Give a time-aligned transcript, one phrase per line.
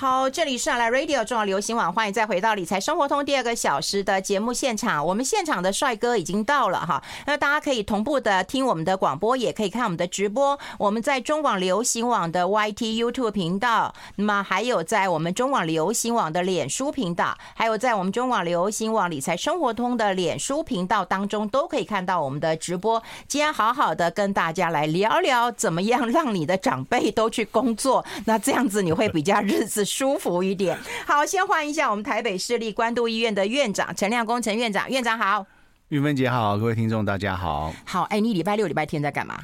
[0.00, 5.04] 好，这里是来 Radio 中广流行网，欢迎再回到理财生活通第二个小时的节目现场。
[5.04, 10.58] 我们现场的帅哥已经到了哈，那大家可以同步的听我们的广播，也可以看我们的直播。
[10.78, 23.02] 我们在中广流行网的 YT YouTube 频道，那么还有在我们中广流行网的脸书频道，还有在我们中广流行网理财生活通的脸书频道当中，都可以看到我们的直播。
[23.28, 30.78] 今天好好的跟大家来聊聊，怎么样让你的长辈都去工作，那这样子你会比较日子舒服一点。
[31.04, 35.44] 好，先欢迎一下我们台北市立关渡医院的院长陈亮功陈院长，院长好。
[35.88, 37.74] 玉芬姐好，各位听众大家好。
[37.84, 39.40] 好，哎，你礼拜六、礼拜天在干嘛？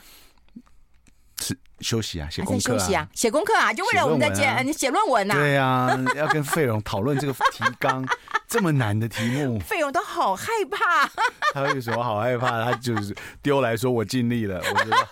[1.41, 2.79] 是休息啊，写功课啊。
[2.79, 5.35] 休息啊，写功课啊，就为了我们的节，你写论文呐？
[5.35, 8.07] 对啊， 要跟费荣讨论这个提纲，
[8.47, 9.59] 这么难的题目。
[9.59, 11.10] 费荣都好害怕。
[11.52, 12.65] 他为什么好害怕？
[12.65, 15.09] 他就是丢来说我尽力了，我觉得，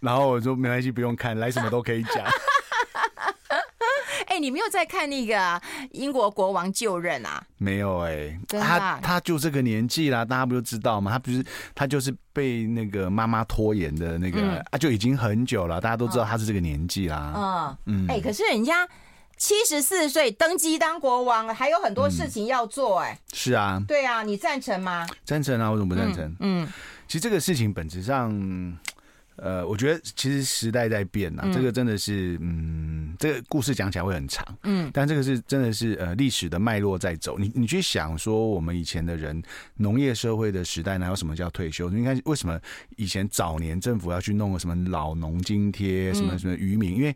[0.00, 2.26] 然后我说没关系，不用看，来什么都可以讲。
[4.30, 7.44] 哎，你没有在看那个英国国王就任啊？
[7.58, 11.10] 没有哎、欸，他他就这个年纪啦，大家不就知道吗？
[11.10, 17.76] 他不是他就是被那个妈妈拖延的那个、嗯、啊，就已经很久了，大家都知道他是这个年纪啦。
[17.86, 18.88] 嗯嗯，哎、欸，可是人家
[19.36, 25.04] 七十四岁登基当国王，还有很多事情要做、欸，哎、嗯，是啊，对啊，你赞成吗？
[25.24, 26.24] 赞成啊，为什么不赞成？
[26.38, 26.68] 嗯，嗯
[27.08, 28.78] 其实这个事情本质上。
[29.42, 37.38] 呃，我觉得其实时代在变呐，这个真的是，嗯，这个故事讲起来会很长，嗯，但这个是真的是呃历史的脉络在走。
[37.38, 39.40] 你你去想说，我们以前的人，
[39.76, 41.90] 农业社会的时代，哪有什么叫退休？
[41.90, 42.58] 你看为什么
[42.96, 47.14] 以前早年政府要去弄个什么老农津贴，什么什么渔民，因为。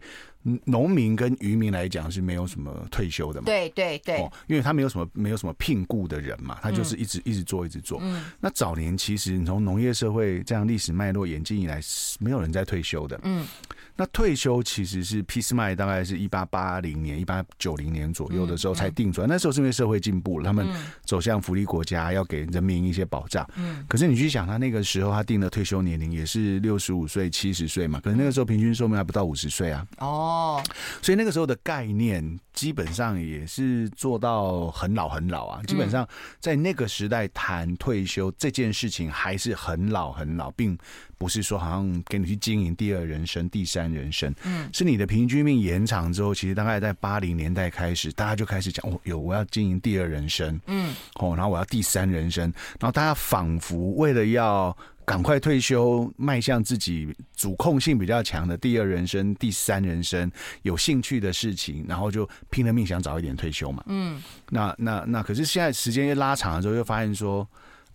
[0.66, 3.46] 农民跟渔民来讲是没有什么退休的嘛？
[3.46, 7.98] 对对对，哦，因为他没有什么没有什么聘雇的人嘛，他就是一直一直做一直做。
[8.02, 11.80] 嗯，那早年其实你从农业社会这样历史脉络演进以来，
[12.20, 13.18] 没有人在退休的。
[13.22, 13.46] 嗯。
[13.96, 19.26] 那退休其实是俾斯麦大概是一八八零年、一八九零年左右的时候才定出来。
[19.28, 20.66] 那时候是因为社会进步了，他们
[21.04, 23.48] 走向福利国家，要给人民一些保障。
[23.56, 23.84] 嗯。
[23.88, 28.00] 可是你去想，他那个时候他定的退休年龄也是六十五岁、七十岁嘛？
[28.00, 29.86] 可是那个时候平均寿命还不到五十岁啊。
[29.98, 30.62] 哦。
[31.00, 35.62] 所以那个时候的概念基本上也是做到很老很老啊。
[35.68, 36.04] 基本上
[36.40, 40.76] 在那个时代谈退休这件事情还是很老很老，并。
[41.16, 52.44] 不是说好像给你去经营第二人生、第三人生，嗯，是你的平均命延长之后，其实大概在八零年代开始，大家就开始讲，哦，有我要经营第二人生，嗯，哦，然后我要第三人生，
[52.78, 60.30] 然后大家仿佛为了要赶快退休，迈向自己主控性比较强的第二人生、第三人生，
[60.62, 67.46] 有兴趣的事情，然后就拼了命想早一点退休嘛，嗯，那那那，可是现在时间一拉长了之后，又发现说。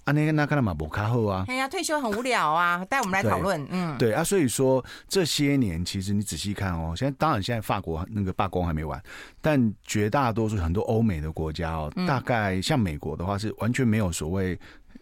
[0.05, 1.45] 啊，那个那干嘛不卡后啊？
[1.47, 2.83] 哎呀，退休很无聊啊！
[2.85, 9.01] 带我们来讨论，嗯，对啊，所以说这些年其实你仔细看哦，现在当然现在法国那个罢工还没完，
[9.41, 14.59] 但绝大多数很多欧美的国家哦，大概像美国的话是完全没有所谓。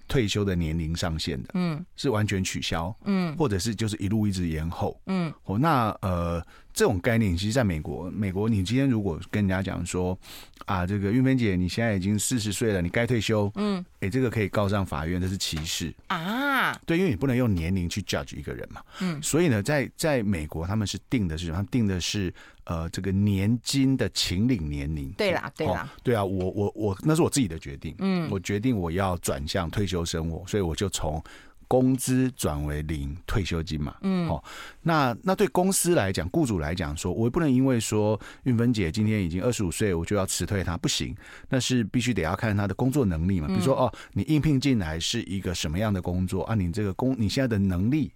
[0.09, 6.41] 退休的年龄上限的，嗯，是完全取消，嗯，或者是就是一路一直延后，嗯，哦，那呃，
[6.77, 10.15] 这种概念其实在美国，美国你今天如果跟人家讲说
[10.67, 15.91] 啊，这个韵芬姐你现在已经四十岁了，你该退休，嗯，哎，这个可以告上法院，这是歧视。
[16.05, 21.57] 啊，对，因为你不能用年龄去 judge 一个人嘛，嗯，所以呢，在在美国他们是定的是什么？
[21.57, 22.31] 他定的是。
[22.69, 31.23] 呃，这个年金的请领年龄，对啦，对啦，对啊，我我我，那是我自己的决定，嗯，我决定我要转向退休生活，所以我就从
[31.67, 34.43] 工资转为零退休金嘛，嗯，好，
[34.83, 41.15] 那那对公司来讲，雇主来讲，说我也不能因为说运芬姐今天已经二十五岁，我就要辞退她，不行，
[41.49, 46.55] 那是必须得要看她的工作能力嘛，比如说哦，你应聘进来是一个什么样的工作啊？
[46.55, 48.11] 你这个工你现在的能力。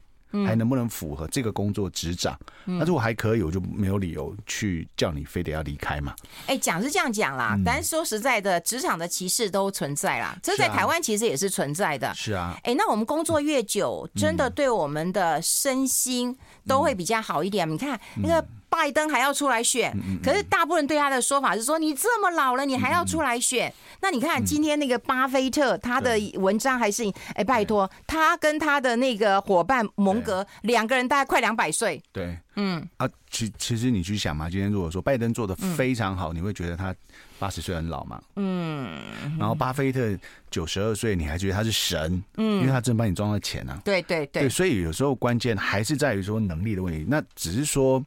[0.46, 2.38] 还能不能符合这个工作职掌？
[2.66, 6.16] 那如果还可以，我就没有理由去叫你非得要离开嘛。
[6.48, 10.38] 哎，讲是这样讲啦，但是说实在的，职场的歧视都存在啦。
[10.42, 12.14] 这在台湾其实也是存在的。
[12.14, 12.58] 是啊。
[12.64, 16.38] 哎，那我们工作越久，真的对我们的身心
[16.68, 17.70] 都会比较好一点。
[17.70, 18.48] 你看那个。
[18.72, 19.94] 拜登还要出来选，
[20.24, 23.72] 可是大部分人对他的说法是说：“你这么老了，你还要出来选？”
[24.02, 27.04] 那你看今天那个巴菲特他的文章还是
[27.36, 32.02] 哎，拜托他跟他的那个伙伴蒙格两个人大概快两百岁。
[32.14, 36.96] 对，嗯啊，其其实你去想嘛，今天如果说拜登做的非常好，你会觉得他
[37.38, 38.22] 八十岁很老吗？
[38.38, 39.02] 嗯，
[39.38, 40.18] 然后巴菲特
[40.50, 42.24] 九十二岁，你还觉得他是神？
[42.38, 43.82] 嗯，因为他真帮你装了钱啊。
[43.84, 47.06] 对对对，所以有时候关键还是在于说能力的问题。
[47.06, 48.02] 那只是说。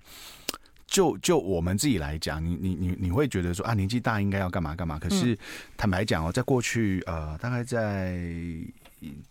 [0.87, 4.99] 就就我们自己来讲，你你你你会觉得说啊，年纪大应该要干嘛干嘛？
[4.99, 5.37] 可是
[5.77, 8.19] 坦白讲哦，在过去呃，大概在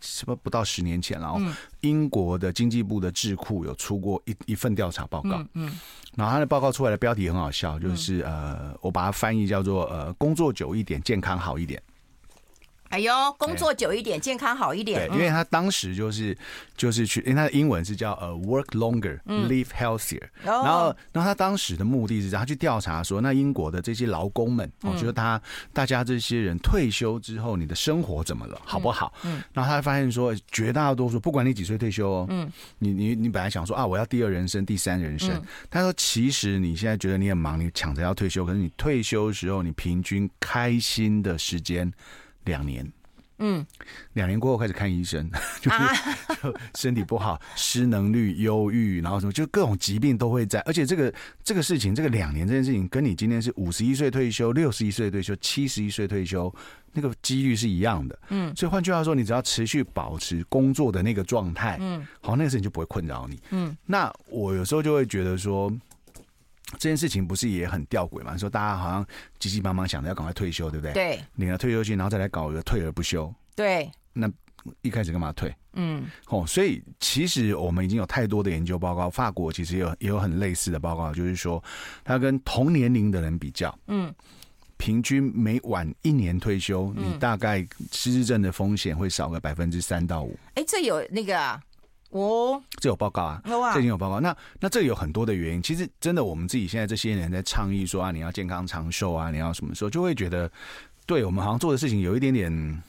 [0.01, 1.39] 什么不到十年前，然后
[1.81, 5.71] 英国的经济部的智库有出过一一份调查报告，嗯，
[6.15, 11.81] 然后他的报告出来的标题很好笑，就是呃，我把它翻译叫做呃，工作久一点，健康好一点。
[12.93, 15.09] 哎呦，工作久一点，健康好一点。
[15.09, 16.37] 对，因为他当时就是
[16.77, 20.21] 就是去，因为他的英文是叫呃 work longer, live healthier。
[20.43, 25.41] 然后，然后他当时的目的是，他去调查说，那英国的这些劳工们，我觉得他
[25.73, 29.11] 大家这些人退休之后，你的生活怎么了，好不好？
[29.23, 29.41] 嗯。
[29.53, 32.47] 然后他发现说，绝大多数，不管你几岁退休哦，嗯，
[32.77, 35.41] 你你你本来想说啊，我要第二人生、第三人生。
[35.71, 41.91] 他说，其实你现在觉得你很忙，你抢着要退休，可是你退休的时候，你平均开心的时间。
[42.45, 42.91] 两年，
[43.39, 43.65] 嗯，
[44.13, 45.29] 两年过后开始看医生，
[45.59, 45.77] 就是
[46.41, 50.59] 就身体不好，失能率、忧郁，然后什么，就各种疾病都会在。
[50.61, 51.13] 而且这个
[51.43, 56.53] 这个事情，这个两年这件事情，跟你今天是五十一岁退休、六十一岁退休、七十一岁退休，
[56.93, 58.19] 那个几率是一样的。
[58.29, 63.39] 嗯，所以换句话说，你只要持续保持工作的那个状态，嗯，好，那个事情就不会困扰你。
[63.51, 65.71] 嗯，那我有时候就会觉得说。
[66.83, 68.35] 这件事情不是也很吊诡嘛？
[68.35, 69.07] 说大家好像
[69.39, 70.91] 急急忙忙想着要赶快退休，对不对？
[70.91, 73.33] 对，领了退休金，然后再来搞一个退而不休。
[73.55, 74.29] 对，那
[74.81, 75.49] 一开始干嘛退？
[75.75, 81.63] 嗯，哦，所以其实我们已经有太多的研究报告，法国其实也有也有很类似的报告，就是说
[82.03, 84.13] 他跟同年龄的人比较，嗯，
[84.75, 90.37] 平均每晚一年退休，你大概失智症的风险会少个百分之三到五。
[90.55, 91.63] 哎，这有那个啊。
[92.13, 93.41] 哦，这有报告啊，
[93.73, 94.19] 这已经有报告。
[94.19, 95.61] 那那这有很多的原因。
[95.63, 100.49] 其实真的，我们自己现在这些人在倡议说啊，你要健康长寿啊，你要什么时候，就会觉得，
[101.07, 102.83] 对我们好像做的事情有一点点，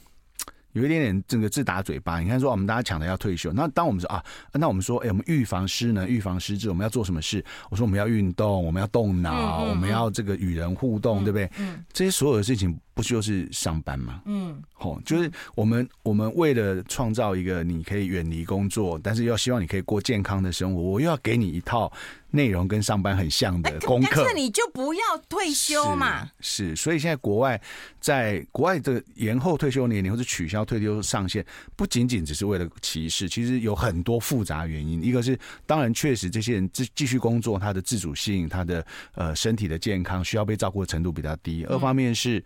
[0.74, 2.20] 有一点点这个自打嘴巴。
[2.20, 4.22] 你看，说我们大家抢着要退休，那当我们说啊，
[4.52, 7.44] 那我们说，哎，我们预防失能、预防失智，我们要做什么事？
[7.70, 11.50] 我说我们要运动，我们要动脑，我们要这个与人互动，对不对？
[11.58, 12.78] 嗯，这些所有的事情。
[12.96, 14.22] 不就是上班吗？
[14.24, 21.92] 嗯，好，就是我们我们为了创造一个你可以远离工作，但是又希望你可以过健康的生活，我又要给你一套
[22.34, 24.22] 内容跟上班很像的功课。
[24.24, 26.28] 但是你就不要退休嘛？
[26.40, 27.60] 是，是，所以现在国外
[28.00, 31.44] 在国外的延后退休年龄或者取消退休上限，
[31.76, 35.02] 不仅仅只是为了歧视，其实有很多复杂原因。
[35.02, 38.84] 一个是当然确实这些人继继续工作，他的自主性、他的
[39.14, 41.64] 呃身体的健康需要被照顾的程度比较低。
[41.64, 42.42] 二方面是。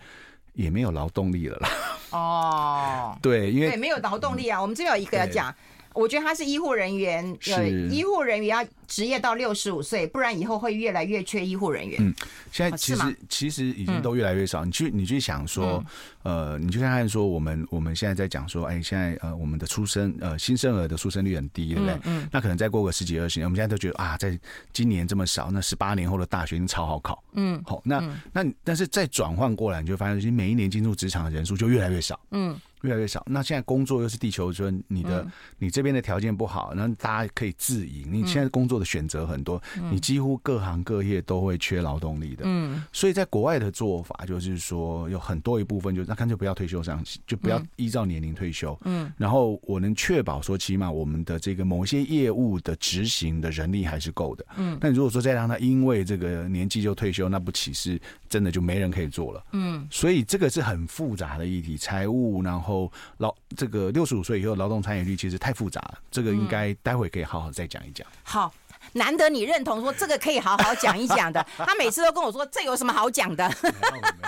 [0.54, 1.68] 也没有劳动力了啦。
[2.10, 4.60] 哦， 对，因为对没有劳动力啊。
[4.60, 5.54] 我们这边有一个要讲，
[5.98, 11.98] 我觉得他是医护人员，是医护人员要职业到六十五岁，不然以后会越来越缺医护人员。
[12.00, 12.14] 嗯，
[12.52, 14.64] 现在其实其实已经都越来越少。
[14.64, 15.84] 你去你去想说，
[16.22, 21.98] 呃，你去看看说，我们我们现在在讲说，哎，现在呃，我们的出生呃新生儿的出生率很低，对不对？
[22.04, 22.28] 嗯。
[22.30, 24.38] 那可能再过个十几二十年，我们现在都觉得啊，在
[24.72, 27.20] 今年这么少，那十八年后的大学超好考。
[27.32, 27.60] 嗯。
[27.66, 28.00] 好，那
[28.32, 32.18] 那但是再转换过来，你就发现，其实每一年进入职场的人数就越来越少。
[32.30, 32.56] 嗯。
[32.82, 33.24] 越来越少。
[33.26, 38.06] 那现在工作又是地球村，你的、嗯、你这边的条件不好，那大家可以自营。
[38.12, 42.44] 你现在工作的选择很多，嗯、你几乎各行各业都会缺劳动力的。
[42.46, 48.78] 嗯，所以在国外的做法就是说，有很多一部分就是那干脆不要退休上，就不要依照年龄退休。
[48.84, 54.46] 嗯，然后我能确保说，起码我们的这个某些业务的执行的人力还是够的。
[54.56, 59.44] 嗯，但如果说再让他因为这个年纪就退休，那不岂是真的就没人可以做了？
[59.52, 62.67] 嗯，所以这个是很复杂的议题，财务然后。
[62.68, 68.06] 后劳这个六十五岁以后劳动参与率其实太复杂了，这个应该待会可以好好再讲一讲。
[68.22, 68.52] 好，
[68.92, 73.50] 难得你认同说这个可以好好讲一讲的， 他每次都跟我说这有什么好讲的？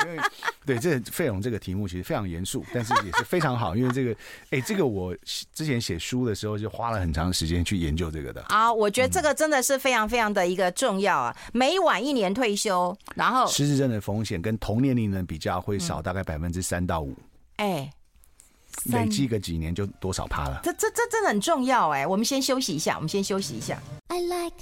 [0.06, 0.18] 因为
[0.64, 4.16] 对这费用这个题目其实非常严肃，但是也是非常好，因为这个
[4.50, 5.14] 哎，这个我
[5.52, 8.42] 之前写书的时候就花了很长时间去研究这个的。
[8.48, 17.14] 啊，我觉得这个真的是非常非常的一个重要啊，每晚一年退休，然后失智症的风险跟同年龄人比较会少大概百分之三到五。
[17.56, 17.90] 哎。
[18.84, 20.60] 累积个几年就多少趴了？
[20.62, 22.06] 这这这真的很重要哎！
[22.06, 23.78] 我们先休息一下，我们先休息一下。
[24.08, 24.56] I like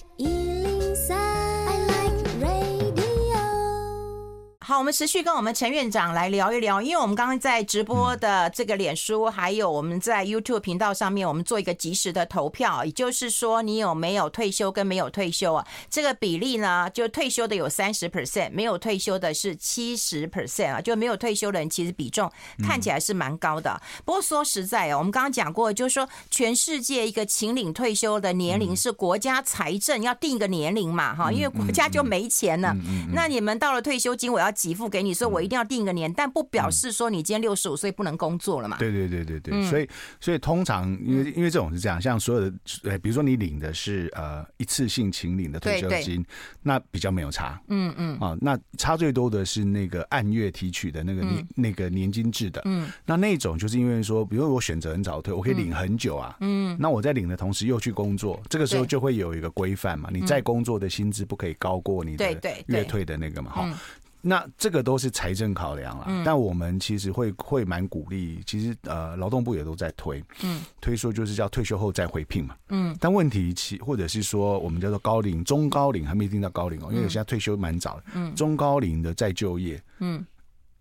[4.68, 15.66] 好，我们持续跟我们陈院长来聊一聊，因为我们刚刚在直播的这个脸书，还有我们在 YouTube 频道上面，我们做一个及时的投票，也就是说，你有没有退休跟没有退休啊？
[15.88, 22.30] 这个比例呢，就退休的有三十 percent，没有退休的是七十 percent 啊，就没有退休的人其实比重
[22.62, 23.80] 看起来是蛮高的。
[24.04, 32.76] 不过说实在哦，我们刚刚讲过，就是说全世界一个请领退休的年龄是国家财政要定一个年龄嘛，哈，因为国家就没钱了。
[33.14, 34.52] 那你们到了退休金，我要。
[34.61, 38.77] 给付给你，所以我一定要定一个年，但不表示说你今天六十五岁不能工作了嘛？
[38.79, 39.88] 对对对对对，所以
[40.21, 46.25] 所以通常因为因为这种是这样，像所有的，呃，比如说你领的是呃一次性请领的退休金，
[46.62, 48.19] 那比较没有差，嗯嗯。
[48.19, 63.79] 啊，那差最多的是那个按月提取的那个年那个年金制的，嗯，那那种就是因为说，比如我选择很早退，我可以领很久啊，嗯，那我在领的同时又去工作，这个时候就会有一个规范嘛，你在工作的薪资不可以高过你的月退的那个嘛，哈。
[64.20, 80.26] 那这个都是财政考量了，嗯、但我们其实会会蛮鼓励，其实呃劳动部也都在推，嗯，推说就是叫退休后再回聘嘛，嗯，但问题其或者是说我们叫做高龄、中高龄还没一定到高龄哦，因为有些退休蛮早的，嗯，中高龄的再就业，嗯，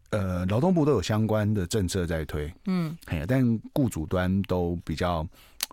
[0.09, 5.25] 呃劳动部都有相关的政策在推，嗯，哎呀，但雇主端都比较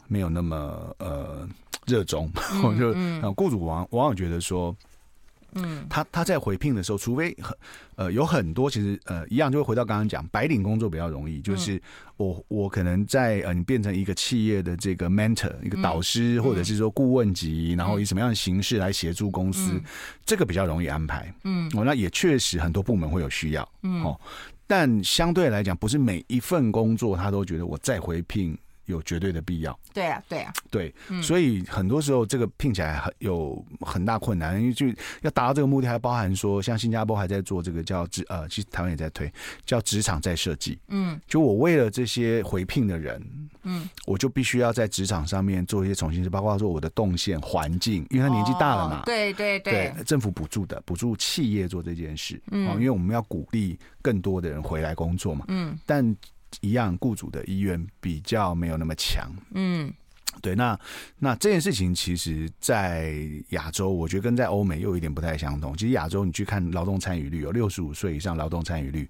[0.06, 1.49] 没有那么呃
[1.87, 2.30] 热衷，
[2.62, 4.76] 嗯、 就雇主往往往觉得说。
[5.55, 7.57] 嗯，他他在回聘的时候，除非很
[7.97, 11.81] 呃有很多，其实呃一样就会回到刚刚讲，白领工作比较容易，就是
[12.17, 19.81] 我我可能在呃你变成一个企业的这个 mentor 一个导师，或者是说顾问级，然后以什么样的形式来协助公司，
[20.25, 21.33] 这个比较容易安排。
[21.45, 23.69] 嗯，哦，那也确实很多部门会有需要。
[23.83, 24.21] 嗯，哦，
[24.67, 28.57] 但相对来讲，不是每一份工作他都觉得我再回聘。
[28.87, 29.79] 有绝对的必要。
[29.93, 34.87] 对啊，对啊，对，所以很多时候这个聘起来很有很大困难，因为就
[35.23, 39.33] 要达到这个目的，还包含说，像新加坡还在做这个叫职呃，其实台湾也在推
[39.64, 40.79] 叫职场再设计。
[40.88, 43.23] 嗯，就我为了这些回聘的人，
[43.62, 49.03] 嗯，我就必须要在职场上面做一些重新，包括说我的动线环境，因为他年纪大了嘛。
[49.07, 55.45] 对对对，政府补助的补助企业做这件事，嗯，因为我们要鼓励更多的人回来工作嘛。
[55.49, 56.14] 嗯，但。
[56.61, 59.31] 一样，雇主的意愿比较没有那么强。
[59.53, 59.93] 嗯，
[60.41, 60.79] 对，那
[61.19, 63.15] 那这件事情，其实，在
[63.51, 65.77] 亚洲，我觉得跟在欧美又有一点不太相同。
[65.77, 69.09] 其实亚洲，你去看劳动参与率，有六十五岁以上劳动参与率，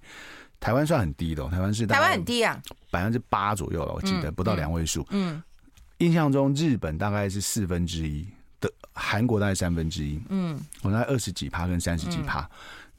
[0.59, 2.61] 台湾算很低的，台湾是台湾很低啊，
[2.91, 5.05] 百分之八左右了，我记得不到两位数。
[5.09, 5.41] 嗯，
[5.97, 8.27] 印象中日本大概是四分之一
[8.59, 10.21] 的，韩国大概三分之一。
[10.29, 12.49] 嗯，我大概二十几趴跟三十几趴，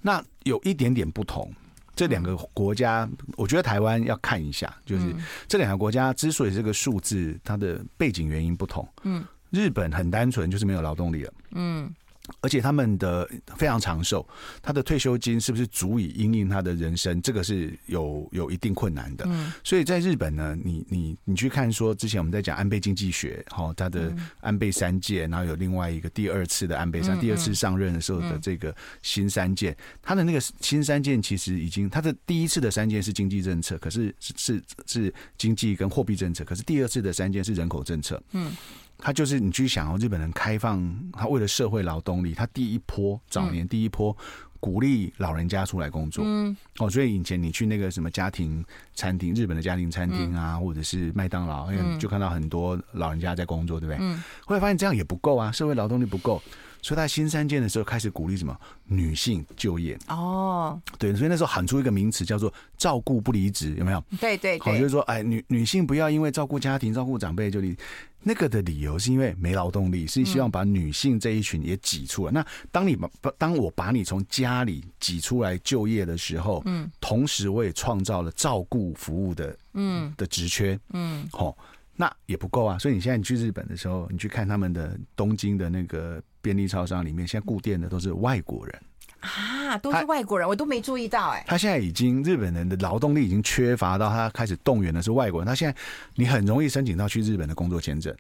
[0.03, 1.53] 那有一点点不同。
[1.97, 5.13] 这两个国家，我觉得台湾要看一下，就是
[5.49, 8.87] 这两个国家之所以这个数字，它的背景原因不同。
[9.03, 11.33] 嗯，日本很单纯，就是没有劳动力了。
[11.53, 11.93] 嗯。
[12.41, 14.27] 而且他们的非常长寿，
[14.63, 17.21] 他的退休金是不是足以应应他的人生？
[17.23, 19.25] 这个是有有一定困难的。
[19.29, 38.23] 嗯，所以在日本呢，你你你去看说，之前我们在讲安倍经济学，哈，他的安倍三届，然后有另外一个第二次的安倍上，第二次上任的时候的这个新三件，他的那个新三件其实已经，他的第一次的三件是经济政策，可是是是是经济跟货币政策，可是第二次的三件是人口政策。
[38.33, 38.53] 嗯。
[38.99, 44.17] 他就是你去想哦，日本人开放，他为了社会劳动力，他第一波早年第一波
[44.59, 53.99] 鼓励老人家出来工作，嗯，哦，所以以前你去那个什么家庭餐厅，日本的家庭餐厅啊，或者是麦当劳，就看到很多老人家在工作，对不对？
[54.01, 56.43] 嗯，后来发现这样也不够啊，社会劳动力不够，
[56.87, 64.01] 所以他新三件的时候开始鼓励什么女性就业哦，对，所以那时候喊出一个名词叫做照顾不离职，有没有？
[64.21, 67.77] 对对，好，就是说，哎，女女性不要因为照顾家庭、照顾长辈就离。
[68.23, 72.31] 那个的理由是因为没劳动力，是希望把女性这一群也挤出来。
[72.31, 81.57] 嗯、那当你把当我把你从家里挤出来就业的时候，嗯，同时我也创造了照顾服务的，嗯，的职缺，嗯，好，
[81.95, 82.79] 那也不够啊。
[82.79, 88.83] 所以你现在你去日本的时候，你去看他们的东京的那个便利超商里面，现在固店的都是外国人。
[89.19, 91.45] 啊，都是外国人，我都没注意到哎、欸。
[91.49, 95.47] 他现在已经日本人的劳动力已经缺乏到他开始动员的是外国人。
[95.49, 95.77] 他现在
[96.15, 98.15] 你很容易申请到去日本的工作签证。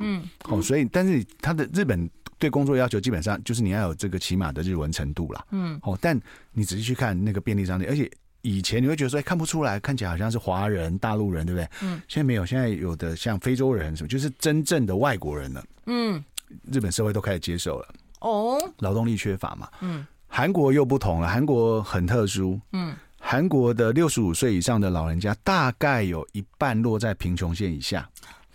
[0.00, 5.46] 嗯，哦，所以但是他的日本对工作要求基本上就是你要有这个起码的日文程度啦。
[5.52, 6.20] 嗯，哦，但
[6.52, 8.10] 你仔细去看那个便利商店，而且
[8.42, 11.68] 以前你会觉得说，哎，看不出来，看起来好像是华人、大陆人，对不对？
[11.82, 15.64] 嗯，现在没有，现在有的像非洲人什么，就是真正的外国人了。
[15.86, 16.24] 嗯，
[16.72, 17.88] 日本社会都开始接受了。
[18.20, 19.68] 哦，劳动力缺乏嘛。
[19.80, 20.06] 嗯。
[20.30, 22.60] 韩国又不同了，韩国很特殊。
[22.72, 28.06] 嗯，韩国的六十五岁以上的老人家大概有一半落在贫穷线以下。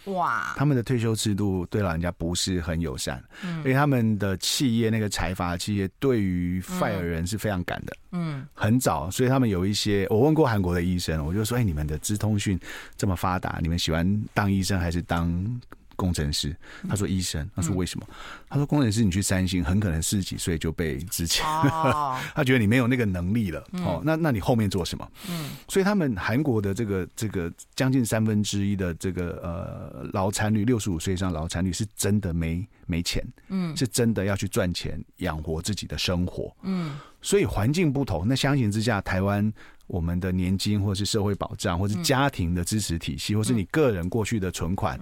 [0.05, 3.23] 哇，他们的退休制度对老人家不是很友善。
[3.43, 7.97] 嗯，因为他们的企业那个财阀企业对于 fire 人是非常赶的。
[8.11, 12.59] 嗯，很早，所以他们有一些，我问过韩国的医生，我就说：哎，你们的资通讯
[12.95, 15.59] 这么发达，你们喜欢当医生还是当？
[16.03, 16.53] 工程师，
[16.89, 18.05] 他说医生，他说为什么？
[18.49, 21.39] 他说工程师你去三星，很可能四十几岁就被资遣，
[22.35, 23.65] 他觉得你没有那个能力了。
[23.85, 25.11] 哦，那那你后面做什么？
[25.29, 39.53] 嗯，所以他们韩国的这个这个将近三分之一的这个呃劳残率，六十五岁以上劳残率是真的没没钱，嗯，是真的要去赚钱养活自己的生活，嗯，所以环境不同，那相形之下，台湾。
[39.85, 44.97] 我们的年金，或是社会保障，或是家庭的支持体系，或是你个人过去的存款，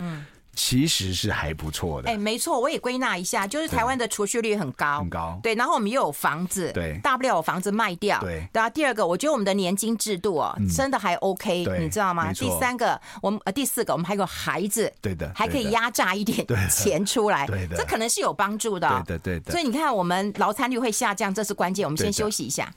[0.54, 2.10] 其实是还不错的。
[2.10, 5.40] 哎，没错，我也归纳一下，就是台湾的储蓄率很高，很高。
[5.42, 8.48] 对，然后我们又有房子，对，大不了有房子卖掉，对。
[8.54, 12.32] 然后第二个，我觉得我们的年金制度哦，真的还 OK，你知道吗？
[12.34, 19.52] 第三个，我们呃第四个，我们还有孩子，对的，还可以压榨一点钱出来，对的，这可能是有帮助的，对的，对的。
[19.52, 21.86] 所以你看，我们劳参率会下降，这是关键。
[21.86, 22.72] 我们先休息一下。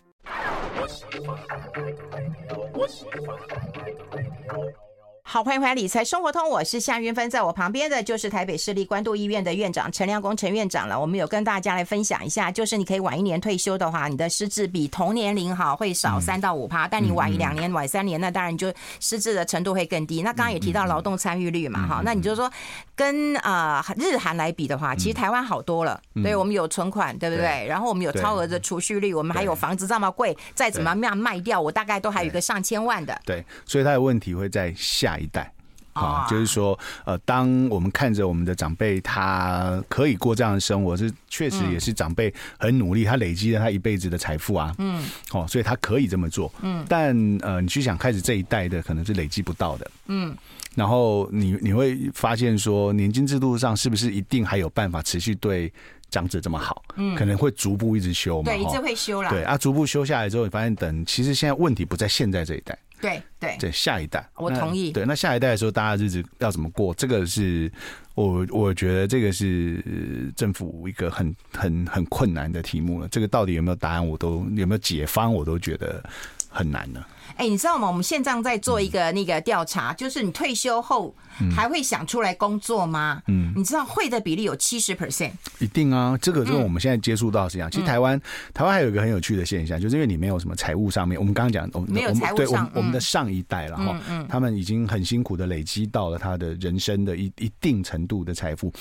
[5.26, 11.00] 好，欢迎回来《理财生活通》，我是夏云芬，在我旁边的就是台北市立关渡医院的院长陈良公陈院长了。
[11.00, 20.20] 我们有跟大家来分享一下，就是你可以晚一年退休的话，你的失智比同年龄哈会少三到五趴，但你晚一两年、晚三年，那当然就失智的程度会更低。
[20.22, 22.48] 那刚刚也提到劳动参与率嘛，哈，那你就说
[22.94, 26.00] 跟啊日韩来比的话，其实台湾好多了。
[26.22, 27.66] 对，我们有存款，对不对？
[27.66, 33.18] 然后我们有超额的储蓄率，我们还有房子这么贵，再怎么样卖掉，我大概都还有一个上千万的。
[33.24, 35.50] 对，所以他的问题会在下一代。
[35.94, 50.36] 啊，就是说，呃，当我们看着我们的长辈，他可以过这样的生活，是确实也是长辈很努力，他累积了他一辈子的财富啊，嗯，哦，所以他可以这么做，嗯，但呃，你去想，开始这一代的可能是累积不到的，嗯，
[50.74, 55.72] 然后你你会发现说，年金制度上是不是一定还有办法持续对
[56.10, 56.82] 长者这么好？
[56.96, 62.76] 嗯，可能会逐步一直修嘛，对，一直会修了，对啊，逐步修下来之后，你发现等其实现在问题不在现在这一代。
[63.00, 64.90] 对对对，下一代，我同意。
[64.92, 66.94] 对，那下一代的时候，大家日子要怎么过？
[66.94, 67.70] 这个是
[68.14, 73.08] 我我觉得这个是政府一个很很很困难的题目了。
[73.08, 74.06] 这个到底有没有答案？
[74.06, 75.32] 我都有没有解方？
[75.32, 76.02] 我都觉得
[76.48, 77.04] 很难呢。
[77.36, 77.88] 哎，你知道吗？
[77.88, 81.14] 我们现在在做一个那个调查，嗯、就是你退休后
[81.54, 83.20] 还会想出来工作吗？
[83.26, 86.16] 嗯，你知道会的比例有七十 percent，一定啊。
[86.20, 87.68] 这个就是我们现在接触到是这样。
[87.68, 88.20] 嗯、其实台湾
[88.52, 98.72] 台湾还有一个很有趣的现象，就是因为你没有什么财务上面，我们刚刚讲，我们没有财务上，对，我们我们的上一代了哈，嗯，他们已经很辛苦的累积到了他的人生的一一定程度的财富。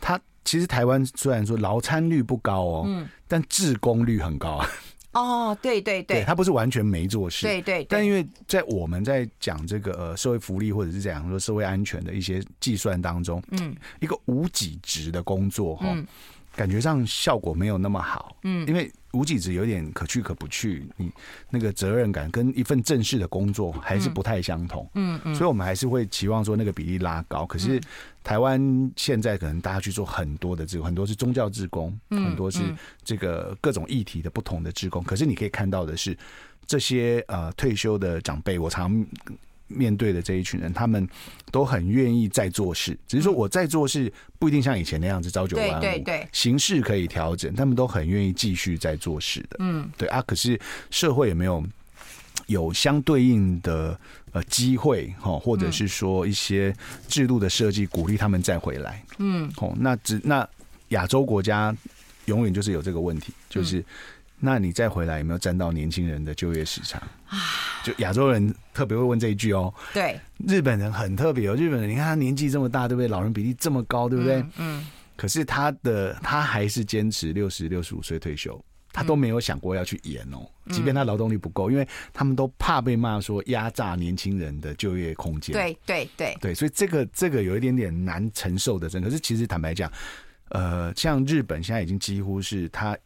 [0.00, 4.68] 他其实台湾虽然说劳参率不高哦，嗯，但自工率很高啊。
[5.12, 7.84] 哦，对对对，他不是完全没做事，对对。
[7.88, 15.86] 但因为在我们在讲这个呃社会福利或者是讲说社会安全的一些计算当中，嗯，一个无给值的工作哈，
[16.58, 18.90] 感觉上效果没有那么好，嗯，因为。
[19.12, 21.10] 无几职有点可去可不去，你
[21.48, 27.46] 那个责任感跟一份正式的工作还是不太相同，嗯嗯，所以我们还是会期望说那个比例拉高。
[27.46, 27.80] 可是
[28.22, 28.60] 台湾
[28.96, 32.60] 现在可能大家去做很多的这个，很多是宗教志工，很多是
[33.02, 35.02] 这个各种议题的不同的志工。
[35.02, 36.16] 可是你可以看到的是，
[36.66, 39.04] 这些呃退休的长辈，我常。
[39.68, 41.06] 面对的这一群人，他们
[41.52, 50.22] 都很愿意再做事，只是说我在做事不一定像以前那样子朝九晚五，对对对，形式可以调整，他们都很愿意继续在做事的，嗯，对啊。
[50.26, 50.58] 可是
[50.90, 51.62] 社会也没有
[52.46, 53.98] 有相对应的
[54.32, 56.74] 呃机会哈，或者是说一些
[57.06, 60.48] 制度的设计，鼓励他们再回来，嗯，哦，那只那
[60.88, 61.76] 亚洲国家
[62.26, 63.84] 永远就是有这个问题，就是。
[64.40, 67.38] 那你再回来有没有占到年轻人的就业市场啊？
[67.82, 69.72] 就亚洲人特别会问这一句哦。
[69.92, 71.56] 对，日本人很特别哦。
[71.56, 73.08] 日本人你看他年纪这么大，对不对？
[73.08, 74.36] 老人比例这么高，对不对？
[74.36, 74.52] 嗯。
[74.58, 80.46] 嗯，可是他的他还是坚持六十六十五岁退休，他都没有想过要去延哦。
[80.70, 85.52] 即便他劳动力不够，因为他们都怕被骂说压榨年轻人的就业空间。
[85.52, 89.08] 对对对对，所以这个这个有一点点难承受的，真的。
[89.08, 89.90] 可是其实坦白讲，
[90.50, 92.96] 呃，像日本现在已经几乎是他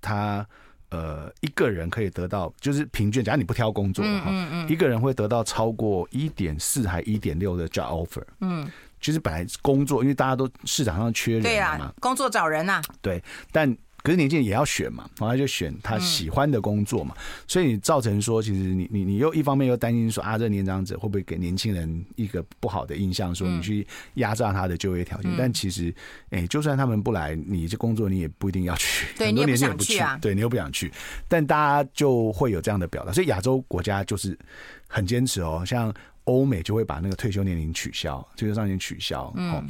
[0.00, 0.46] 他。
[0.90, 8.22] 呃，一个人可以得到，就是平均，假如你不挑工作的话，嗯嗯嗯、一个人会得到超过一点四还一点六的 job offer。
[8.40, 8.70] 嗯，
[9.00, 13.22] 其实本来工作，因为大家都市场上缺人嘛，对啊，工作找人呐，对，
[13.52, 13.76] 但。
[14.06, 25.32] 可是年轻人也要选嘛，然后他就选他喜欢的工作嘛，嗯、所以你造成说，其实你你你又一方面又担心说啊，这年长者会不会给年轻人一个不好的印象，说你去压榨他的就业条件？
[25.32, 25.92] 嗯、但其实，
[26.30, 30.92] 哎、欸，就算他们不来，你这工作你也不一定要去，很多年轻人也不去啊，对你又不想去，
[31.26, 34.38] 但大家就会有这样的表达，所以亚洲国家就是
[34.86, 35.92] 很坚持哦，像。
[36.26, 39.32] 欧美就会把那个退休年龄取消，退休上限取消。
[39.36, 39.66] 嗯，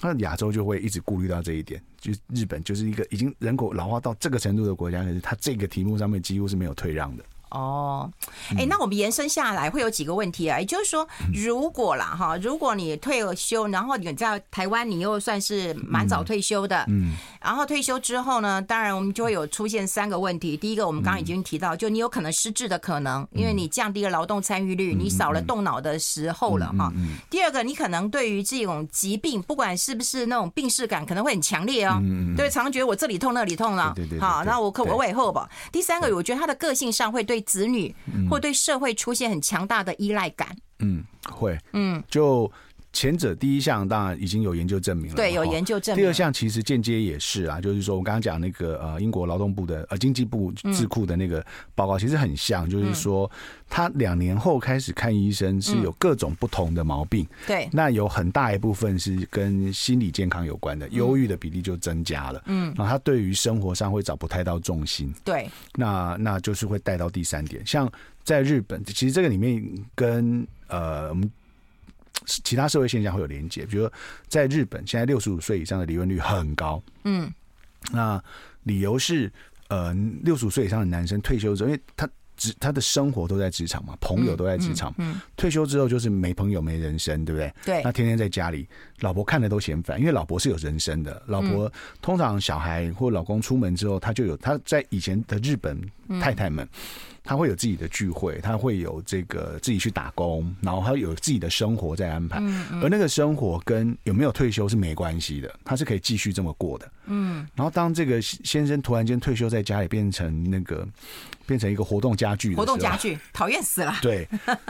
[0.00, 1.82] 那亚洲就会一直顾虑到这一点。
[1.98, 7.24] 就日本就是一个已经人口老化到这个程度的国家，可是它这个题目上面几乎是没有退让的。
[7.50, 8.10] 哦，
[8.50, 10.58] 哎、欸，那我们延伸下来会有几个问题啊？
[10.60, 20.56] 也就是说，如果啦哈，如果你退了休，然后你在台湾，你又算是蛮早退休的，嗯，然后退休之后呢，当然我们就会有出现三个问题。
[20.56, 26.92] 第一个，我们刚刚已经提到，就你有可能失智的可能，因为你降低了劳动参与率，你少了动脑的时候了哈。
[27.28, 32.00] 第二个，你可能对于这种疾病，不管是不是那种病逝感，可能会很强烈哦，
[32.36, 35.50] 对，常常觉得我这里痛那里痛了，好，那我可我尾后吧。
[35.72, 37.39] 第三个，我觉得他的个性上会对。
[37.42, 37.94] 子女
[38.28, 42.50] 或对社会出现很强大的依赖感，嗯，会，嗯，就
[42.92, 46.02] 前者第一项当然已经有研究证明了，对，有研究证明。
[46.02, 53.30] 第二项其实间接也是啊，就是说我刚刚讲那个呃英国劳动部的呃经济部智库的那个报告，其实很像，就是说
[53.68, 67.90] 他两年后开始看医生是有各种不同的毛病，对，那有很大一部分是跟心理健康有关的，忧郁的比例就增加了，嗯，然后他对于生活上会找不太到重心，对，那那就是会带到第三点，像
[68.24, 71.30] 在日本，其实这个里面跟呃我们。
[72.26, 73.92] 其他社会现象会有连结，比如说
[74.28, 76.82] 在日本，现在六十五岁以上的离婚率很高。
[77.04, 77.32] 嗯，
[77.90, 78.22] 那
[78.64, 79.32] 理由是，
[79.68, 87.52] 呃，六十五岁以上的男生退休之后，因为他职他的生活都在职场嘛，朋友都在职场，嗯，退休之后就是没朋友没人生，对不对？
[87.64, 88.68] 对，他天天在家里，
[89.00, 91.70] 老婆看了都嫌烦，因为老婆是有人生的，老婆
[92.00, 95.78] 通常小孩或老公出门之后，他就有他在以前的日本
[96.18, 96.66] 太太们。
[97.22, 102.40] 他会有自己的聚会，他会有这个自己去打工，然后他有自己的生活在安排。
[102.82, 106.90] 而那个生活跟有没有退休是没关系的，他是可以继续这么过的。
[107.06, 107.46] 嗯。
[107.54, 110.88] 然后当这个先生突然间退休，在家里变成那个
[111.46, 113.94] 变成一个活动家具，活动家具讨厌死了。
[114.00, 114.26] 对。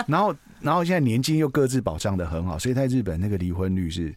[0.08, 4.12] 然后，然后现在年金又各自保障的很好，所以在日本那个离婚率是。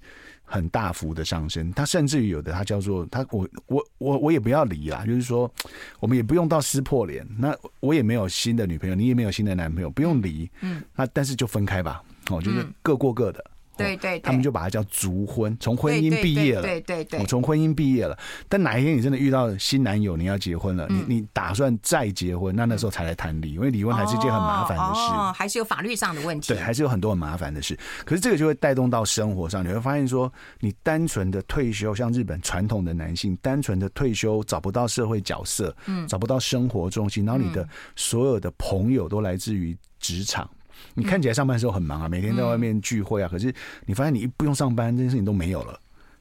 [0.45, 5.51] 很大幅的上升，他甚至于有的他叫做他我我我我也不要离啦，就是说
[5.99, 13.43] 我们也不用到撕破脸，那我也没有新的女朋友，你也没有新的男朋友，不用离，嗯，那但是就分开吧，哦，就是各过各的。
[13.75, 16.61] 对对，他们就把它叫卒婚，从婚姻毕业了。
[16.61, 18.17] 对对对，我从婚姻毕业了。
[18.47, 26.53] 但哪一天你真的遇到新男友，你要结婚了，你你打算再结婚，那那时候才来谈离，因为离婚还是一件很麻烦的事，哦，还是有法律上的问题。
[26.53, 27.77] 对，还是有很多很麻烦的事。
[28.05, 40.49] 可是这个就会带动到生活上，你会发现说，你单纯的退休，像日本传统的男性，单纯的退休找不到社会角色，嗯，找不到生活重心，然后你的所有的朋友都来自于职场。
[40.95, 43.53] 你看起来上班的时候很忙啊，每天在外面聚会啊，可是
[43.85, 45.79] 你发现你一不用上班，这件事情都没有了，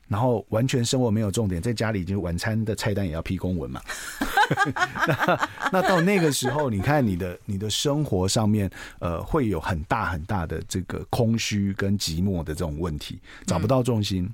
[0.08, 3.80] 然后完全生活没有重点，在家里就晚餐的菜单也要批公文嘛。
[5.06, 14.28] 那那到那个时候，你看你的你的生活上面，呃，会有很大很大的这个空虚跟寂寞的这种问题，找不到重心，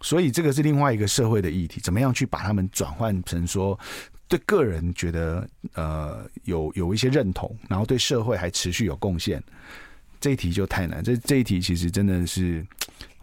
[0.00, 3.78] 所以这个是另外一个社会的议题，怎么样去把他们转换成说。
[4.30, 9.42] 对个人觉得呃有有一些认同，然后对社会还持续有贡献，
[10.18, 11.04] 这一题就太难。
[11.04, 12.66] 这这一题其实真的是，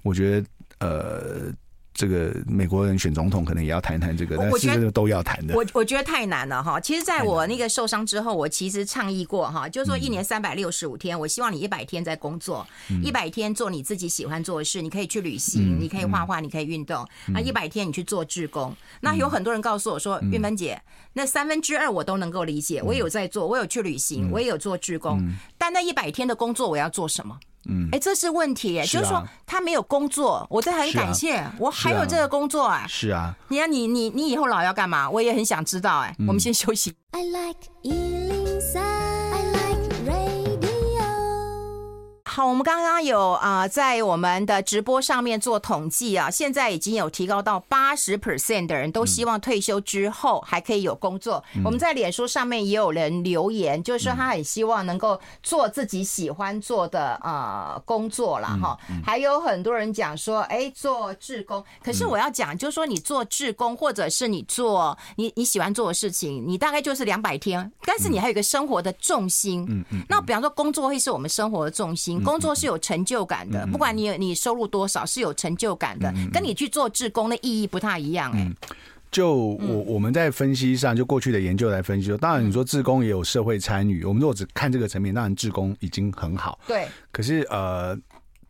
[0.04, 0.48] 我觉得
[0.80, 1.52] 呃。
[1.98, 5.56] 这个美国人选总统可能也要谈谈这个，但是这个都要谈的。
[5.56, 6.80] 我我觉得太难了哈。
[6.80, 12.66] 其实，在我那个受伤之后，我其实倡议过哈，就是说一年三百六十五天，我希望你一百天在工作，
[13.04, 14.80] 一百天做你自己喜欢做的事。
[14.80, 17.04] 你可以去旅行，你可以画画，你可以运动。
[17.34, 18.72] 那一百天你去做志工。
[19.02, 20.80] 那有很多人告诉我说，玉芬姐，
[21.14, 22.80] 那三分之二我都能够理解。
[22.84, 25.20] 我也有在做，我有去旅行，我也有做志工。
[25.58, 27.40] 但那一百天的工作，我要做什么？
[27.66, 35.10] 嗯，哎，这是问题，哎，就是说他没有工作，我这很感谢，我还有这个工作，啊，是啊，你看你你你以后老要干嘛？
[35.10, 36.94] 我也很想知道，哎，我们先休息。
[37.12, 37.60] I like
[42.38, 51.44] 好，我们刚刚有啊、呃，在我们的直播上面做统计啊，现在已经有提高到八十 percent 的人都希望退休之后还可以有工作。
[51.56, 58.78] 嗯、我们在脸书上面也有人留言，就是说他很希望能够做自己喜欢做的呃工作了哈。
[59.04, 61.66] 还有很多人讲说，哎，做志工。
[61.84, 69.66] 可是我要讲，就是说你做志工，或者是你做你你喜欢做的事情，你大概就是两百天，但是你还有一个生活的重心。
[69.68, 70.06] 嗯嗯。
[70.08, 72.24] 那比方说，工作会是我们生活的重心。
[72.28, 78.32] 工作是有成就感的，不管你你收入多少，是有成就感的，跟你去做志工的意义不太一样。
[78.34, 78.52] 哎，
[79.10, 86.60] 就我我们在分析上，就过去的研究来分析说，当然你说志工也有社会参与，我们如果只看这个层面，当然志工已经很好。
[86.68, 86.88] 对。
[87.12, 87.98] 可是呃，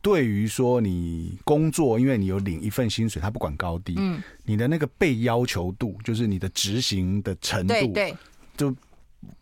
[0.01, 8.15] 对于说你工作，因为你有领一份薪水，他不管高低，嗯，你的那个被要求度，就是你的执行的程度，对，
[8.57, 8.75] 就。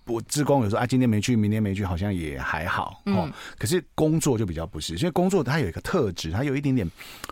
[0.06, 3.32] 我志工有时候啊，今天没去，明天没去，好像也还好哦。
[3.58, 6.90] 可是工作就比较不是，所以工作它有一个特质，它有一点点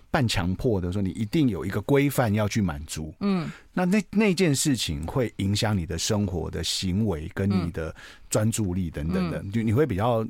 [0.10, 3.14] 半强迫的，说你一定有一个规范要去满足。
[3.20, 7.96] 嗯，那那那件事情会影响你的生活的行为跟你的
[8.30, 10.26] 专注力等等的，就你会比较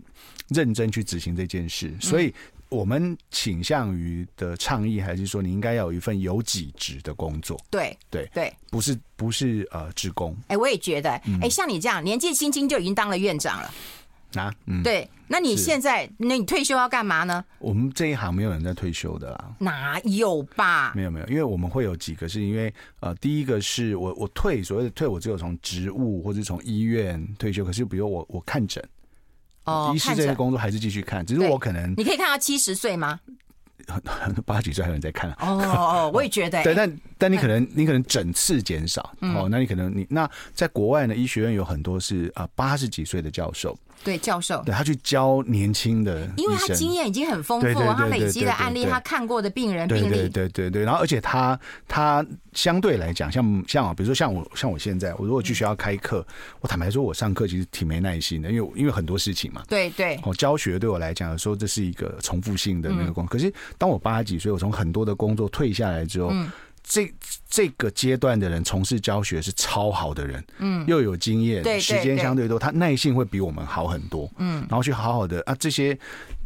[0.50, 1.94] 认真去执行这件事。
[2.02, 2.34] 所以
[2.74, 7.58] 我们倾向于的倡议还是说，你应该要有一份有给职的工作。
[7.70, 10.36] 对对对，不是不是呃，职工。
[10.48, 12.34] 哎，我也觉得，哎，像你这样年纪。
[12.34, 13.72] 轻轻就已经当了院长了
[14.42, 14.52] 啊！
[14.66, 17.46] 嗯，对，那你现在，那你退休要干嘛呢？
[17.60, 20.92] 我们这一行没有人在退休的啦，哪有吧？
[20.96, 28.84] 没有没有，因为我们会有几个是因为呃，第一个是我我退所谓的退，我只有从职务或者从医院退休，可是比如我我看诊
[29.66, 33.20] 哦，医师这个工作还是继续看，只是我可能你可以看到七十岁吗？
[34.46, 43.78] 八十几岁还有人在看哦哦，我也觉得、欸、对，但但你可能你可能整次减少、嗯、哦，那你可能你那在国外呢，医学院有很多是啊八十几岁的教授。
[44.04, 50.84] 对教授，对他去教年轻的，因为他经验已经很丰富，他累积的案例，他看过的病人病例，对对对对。
[50.84, 56.26] 然后，而且他他相对来讲，像像比如说像我像我现在，我如果去学校开课，
[56.62, 59.64] 我坦白说，我上课其实挺没耐心的，因为因为很多事情嘛。
[59.68, 60.20] 对对。
[60.24, 63.26] 我，教学对我来讲，有时候这是一个重复性的那个工。
[63.26, 66.32] 可是当我八十几岁，我从很多的工作退下来之后。
[66.84, 67.12] 这
[67.50, 75.98] 这个阶段的人从事教学是超好的人，嗯，又有经验，对，时间相对多，他耐性会比我们好很多，嗯，然后去好好的啊，这些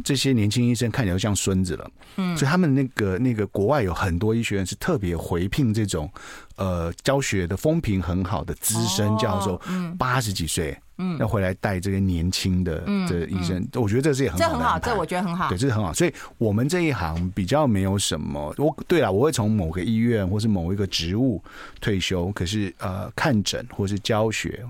[0.04, 6.10] 这些年轻医生看起来都像孙子了，嗯，所以他们那个那个国外有很多医学院是特别回聘这种
[6.56, 10.78] 呃教学的风评很好的资深教授，嗯，八十几岁。
[10.98, 15.94] 嗯，要回来带这个年轻的这医生，嗯嗯、我觉得这是也很好，这很好，这我觉得很好，对，这是很好。
[15.94, 21.44] 所以我们这一行比较没有什么，我对了，我会从某个医院或是某一个职务
[21.82, 24.64] 退休，可是呃，看诊或是教学。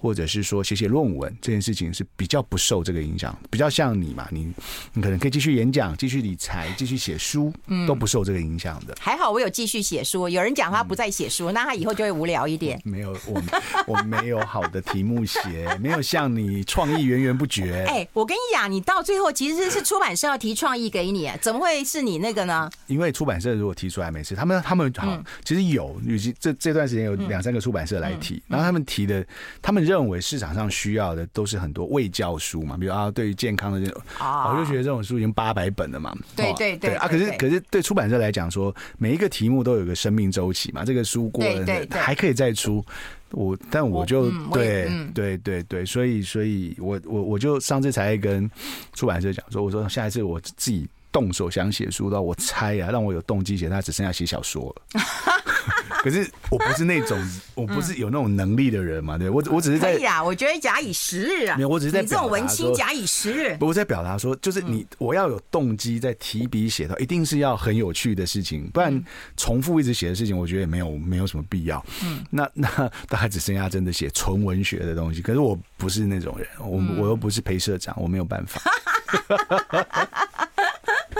[0.00, 4.48] 或者是说写写论文这件事情是比较不受这个影响，比较像你嘛，你
[4.92, 8.94] 你可能可以继续演讲、继续理财、继续写书，嗯，都不受这个影响的。
[9.00, 12.80] 还好我有继续写书，有人讲他不再写书，嗯、那他以后就会无聊一点。
[12.84, 13.42] 没有我，
[13.92, 17.84] 我没有好的题目写，没有像你创意源源不绝。
[17.88, 22.70] 哎、欸，我跟你讲，你到最后其实是出版社要提创意给你，怎么会是你那个呢？
[22.86, 29.26] 因为出版社如果提出来没事，他们他们好，其实有，尤其这这段时间有两三个出版社来提，然后他们提的，
[29.60, 29.88] 他们。
[29.88, 36.14] 认为市场上需要的都是很多未教书嘛，比如啊，对于健康的这种，我就觉得这种书已经八百本了嘛。
[36.36, 42.84] 对对对啊，可是可是对出版社来讲说，每一个题目都有个生命周期嘛，这个书过了还可以再出。
[43.32, 48.50] 我但我就对对对对，所以所以我我我就上次才跟
[48.94, 55.02] 出版社讲说，我说下一次我自己动手想写书的，我猜啊，让我有动机写，他只剩下写小说了。
[56.02, 57.18] 可是我不是那种，
[57.54, 59.18] 我不是有那种能力的人嘛？
[59.18, 59.94] 对，我我只是在。
[59.98, 61.56] 呀，我觉得假以时日啊。
[61.56, 62.00] 没有，我只是在。
[62.02, 63.56] 你这种文青假以时日。
[63.58, 69.04] 不，我在表达说，就是你，我要有动机在提笔写到，一定是要很有趣的事情，不然
[69.36, 71.84] 重复一直写的事情，我觉得也没有没有什么必要。
[72.04, 72.68] 嗯，那 那
[73.08, 75.20] 大概只剩下真的写纯文学的东西。
[75.20, 78.60] 可是我不是那种人，我我又不是陪社长，我没有办法。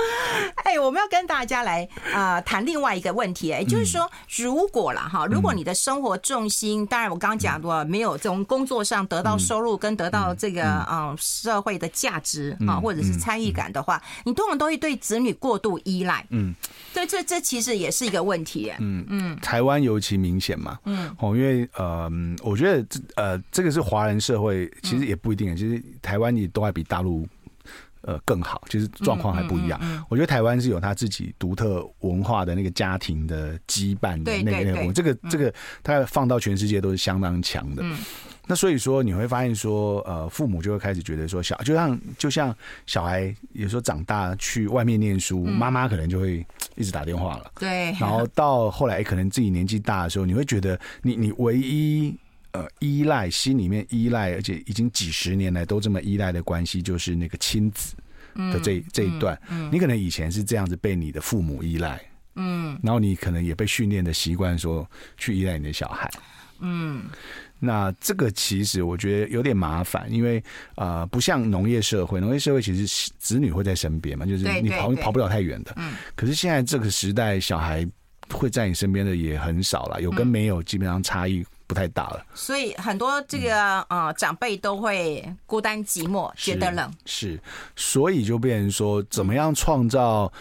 [0.64, 16.24] 哎，我们要跟大家来啊谈另外一个问题，哎，就是说，如果了哈，如果你的生活重心，当然我刚刚讲过，没有从工作上得到收入跟得到这个嗯社会的价值啊，或者是参与感的话，你通常都会对子女过度依赖。
[16.30, 16.54] 嗯，
[16.92, 18.72] 对，这这其实也是一个问题。
[18.78, 20.78] 嗯嗯，台湾尤其明显嘛。
[20.84, 22.10] 嗯，哦，因为呃，
[22.42, 27.26] 我觉得这呃，这个是华人社会，其实也不一定，其实台湾也都还比大陆。
[28.08, 29.78] 呃，更好，就是状况还不一样。
[29.82, 37.82] 嗯嗯嗯、我觉得台湾是有他自己独特文化的那个家庭的羁绊的那个那个，这个这个，他放到全世界都是相当强的。
[37.84, 37.98] 嗯、
[38.46, 47.52] 那所以说，你会发现说，呃，父母就会开始觉得说，小就像就像小孩有时候长大去外面念书，妈妈、嗯、可能就会一直打电话了。
[47.60, 47.92] 对。
[48.00, 52.16] 然后到后来，可能自己年纪大的时候，你会觉得你你唯一。
[52.52, 57.94] 呃，依赖心里面依赖，而且已经几十年来都这么依赖的关系，就是那个亲子
[58.34, 59.38] 的这这一段。
[59.50, 62.00] 嗯，你可能以前是这样子被你的父母依赖，
[62.36, 66.10] 嗯，然后你可能也被训练的习惯说去依赖你的小孩，
[66.60, 67.04] 嗯，
[67.58, 70.42] 那这个其实我觉得有点麻烦，因为
[70.76, 77.86] 呃，不像农业社会，农业社会其实子女会在身边嘛，就是你跑跑不了太远的，嗯，可是现在这个时代，小孩
[78.30, 81.44] 会在你身边的也很少了，有跟没有基本上差异。
[81.68, 86.90] 不太大了，所以很多这个呃长辈都会孤单寂寞，觉得冷。
[87.04, 87.38] 是，
[87.76, 90.32] 所以就变成说，怎么样创造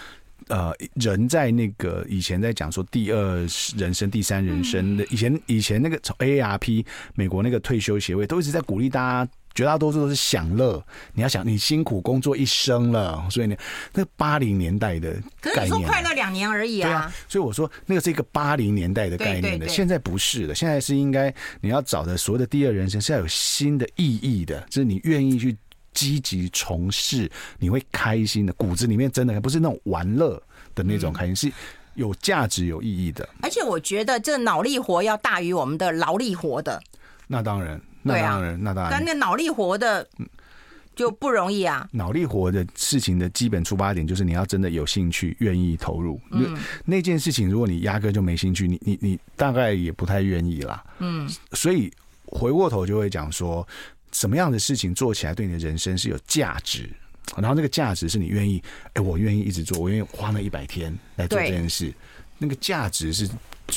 [0.48, 6.86] 呃，人在那个以前在讲说第二人生、第三人生的，以前以前那个从 AARP
[7.16, 10.82] 美国那个退休协会都一直在鼓励大家，绝大多数都是享乐。
[11.14, 13.56] 你要想，你辛苦工作一生了，所以呢，
[13.92, 16.88] 那八零年代的概念，可是说快乐两年而已啊。
[16.88, 25.58] 对啊，所以我说那个是一个八零年代的概念的，现在不是的，现在是应该你要找的所谓的第二人生是要有新的意义的，就是你愿意去。
[25.94, 30.40] 积极从事，你会开心的，骨子里面真的不是那种玩乐
[30.76, 31.52] 的那种开心，是
[31.96, 33.28] 有价值、有意义的。
[33.42, 36.80] 而且我觉得这脑力活要大于我们的劳力活的。
[37.26, 38.92] 那当然，那当然，那当然。
[38.92, 40.08] 但那脑力活的
[40.96, 41.88] 就不容易啊。
[41.92, 46.20] 脑力活的事情的基本出发点就是你要真的有兴趣、愿意投入。
[46.32, 50.84] 嗯，那件事情如果你压根就没兴趣，你你你大概也不太愿意啦。
[51.00, 51.92] 嗯，所以
[52.26, 53.68] 回过头就会讲说。
[54.14, 56.90] 什么样的事情做起来对你的人生是有价值？
[57.36, 61.94] 然后那个价值是你愿意，哎，我愿意一直做，我愿意花那一百天来做这件事。
[62.38, 63.30] 那个价值是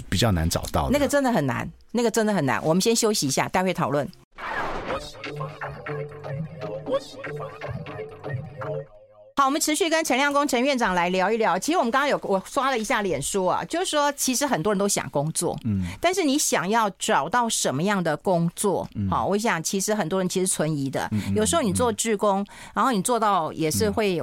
[0.09, 2.63] 比较难找到的，那个真的很难，那个真的很难。
[2.65, 4.09] 我们先休息一下，待会讨论。
[9.37, 11.59] 好，我们持续跟陈亮公陈院长来聊一聊。
[11.59, 18.87] 其实我们刚刚有我刷了一下脸书啊，就是说其实很多人都想工作，嗯，但是你想要找到什么样的工作？
[19.09, 21.09] 好，我想其实很多人其实存疑的。
[21.35, 24.21] 有时候你做志工，然后你做到也是会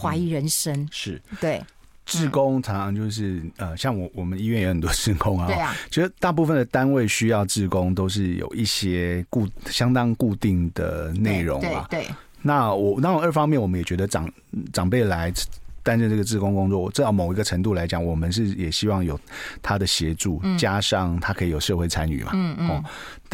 [0.00, 0.88] 怀疑人生。
[0.92, 1.60] 是对，
[2.06, 12.06] 志工常常就是呃，像我我们医院有很多志工啊，对啊，其实大部分的单位需要志工都是有一些固相当固定的内容吧，对。
[12.42, 14.30] 那我那我二方面，我们也觉得长
[14.70, 15.32] 长辈来
[15.82, 19.18] 担任这个志工工作，至少某一个程度来讲，我们是也希望有
[19.62, 22.84] 他的协助，加上他可以有社会参与嘛，嗯嗯。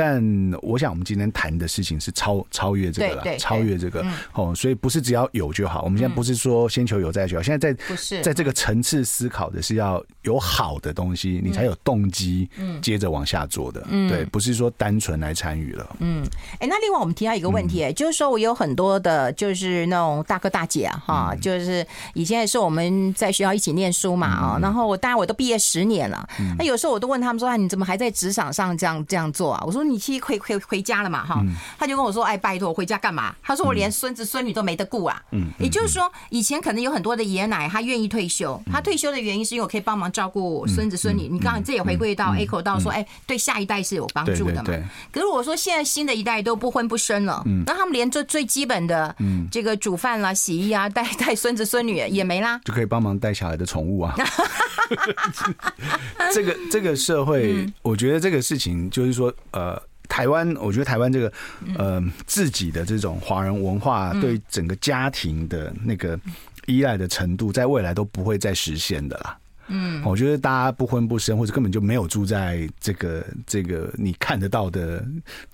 [0.00, 0.24] 但
[0.62, 5.82] 我想，我们今天谈的事情是超超越这个了，超越这个哦，所以不是只要有就好。
[5.82, 12.48] 我们现在不是说先求有再求，现在在不是在这个层次思考的是要有好的东西，你才有动机，
[12.80, 13.86] 接着往下做的。
[14.08, 15.96] 对，不是说单纯来参与了。
[15.98, 16.26] 嗯，
[16.60, 29.62] 哎，那另外我们提到一个问题，哎，就是说我有很多的，就是那种大哥大姐啊，哈，就是以前也是我们在学校一起念书嘛，啊，然后我当然我都毕业十年了，那有时候我都问他们说，哎，你怎么还在职场上这样这样做啊？
[29.66, 29.84] 我说。
[29.90, 31.24] 你其实回回回家了嘛？
[31.24, 31.42] 哈，
[31.78, 41.28] 他就跟我说：“哎，拜托，我回家干嘛？”他说：“我连孙子孙女都没得顾啊。”嗯，也就是说，以前可能有很多的爷爷奶奶他愿意退休，他退休的原因是因为我可以帮忙照顾孙子孙女。
[41.28, 44.70] 你刚刚这也回归到 echo 到说，哎，对下一代是有帮助的嘛？
[45.10, 49.14] 可是我说现在新的一代都不婚不生了，嗯那他们连这最基本的
[49.50, 54.14] 这个煮饭啦、洗衣啊、带带孙子孙女也没啦，就可以帮忙带小孩的宠物啊。
[56.32, 59.79] 这个这个社会，我觉得这个事情就是说，呃。
[60.10, 61.32] 台湾，我觉得台湾这个
[61.78, 66.18] 呃自己的这种华人文化对整个家庭的那个
[66.66, 69.38] 依赖的程度，在未来都不会再实现的啦。
[69.68, 75.02] 嗯，我觉得大家不婚不生，或者根本就没有住在这个这个你看得到的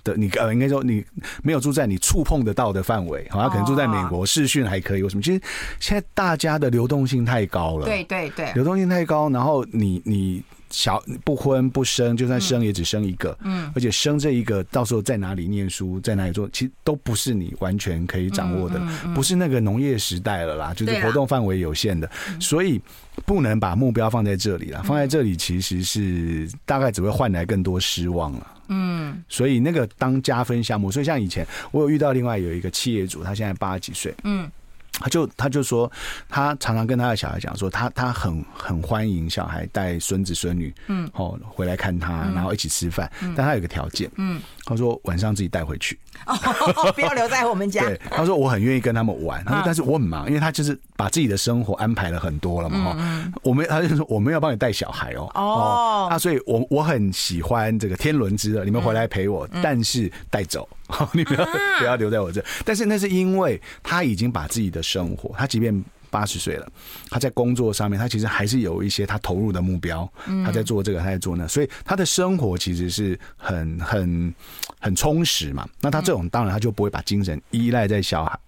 [0.02, 1.04] 的，你呃应该说你
[1.42, 5.22] 没有住在你触碰得到的范围，好像可能住在美国视讯还可以，为什么？
[5.22, 5.40] 其实
[5.78, 10.42] 现在大家的流动性太高了，对对对，流动性太高，然后你你。
[10.70, 18.80] 小不婚不生，就算生也只生一个，嗯，而且生这一个到时候在哪里念书，在哪里做，其实都不是你完全可以掌握的，
[19.14, 22.80] 不是那个农业时代了啦，就是活动范围有限的，所以
[23.24, 34.50] 不能把目标放在这里了，放在这里其实是大概只会换来更多失望了，嗯，所以那个当加分项目，所以像以前我有遇到另外有一个企业主，他现在八十几岁，嗯。
[34.98, 35.90] 他就他就说，
[36.28, 46.34] 他常常跟他的小孩讲说，他他很很欢迎小孩带孙子孙女，嗯，哦回来看他，然后一起吃饭，但他有个条件，嗯，他说晚上自己带回去，哦，
[46.96, 47.84] 不要留在我们家。
[47.84, 60.66] 对，他说我很愿意跟他们玩，他说但是我很忙，因为他就是把自己的生活安排了很多了嘛，哈，我们他就说我们要帮你带小孩哦，哦，啊，所以我我很喜欢这个天伦之乐，你们回来陪我，但是带走。
[61.12, 61.44] 你不要
[61.78, 66.68] 不要留在我这，但是那是因为他已经把自己的生活，他即便八十岁了，
[67.10, 70.08] 他在工作上面，他其实还是有一些他投入的目标，
[70.44, 74.34] 他在做这个，他在做那，所以他的生活其实是很很
[74.80, 75.68] 很充实嘛。
[75.80, 78.38] 那他这种当然他就不会把精神依赖在小孩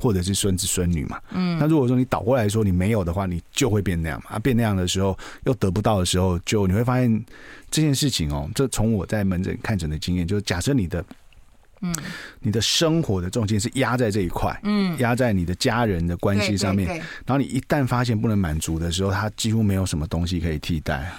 [0.00, 1.20] 或者是孙子孙女嘛。
[1.32, 4.36] 嗯，那如果说你倒过来说你没有的话，你就会变那样嘛。
[4.36, 7.24] 啊，变那样的时候又得不到的时候，就你会发现
[7.70, 11.04] 这件事情哦，这从我在门诊看诊的经验，就是假设你的。
[11.80, 11.94] 嗯，
[12.40, 16.88] 你的生活的重心是压在这一块，嗯，压在你的家人的关系上面。
[16.88, 21.12] 然后你一旦发现不能满足的时候，他几乎没有什么东西可以替代，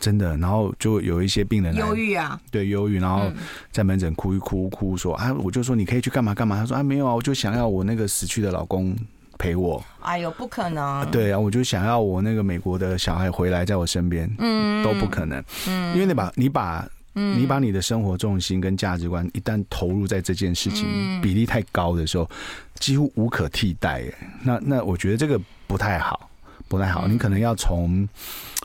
[0.00, 0.36] 真的。
[0.36, 3.30] 然后就有一些病人忧郁啊，对，忧郁，然后
[3.70, 6.56] 在门诊哭一哭，哭说啊，我就说你可以去干嘛干嘛。
[6.56, 8.96] 他说啊，没有啊，我就想要我那个死去的老公
[9.38, 9.82] 陪我。
[10.00, 11.08] 哎呦，不可能！
[11.10, 22.28] 对啊，我就想要我那个美国的小孩回来在我身边，嗯，都不可能，嗯，因为你把你把你把你的生活重心跟价值观一旦投入在这件事情比例太高的时候，
[22.76, 24.04] 几乎无可替代。
[24.42, 26.30] 那那我觉得这个不太好，
[26.68, 27.06] 不太好。
[27.06, 28.08] 你可能要从